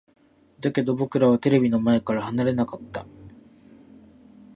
[0.61, 3.05] だけど、僕らはテレビの前から離れなかった。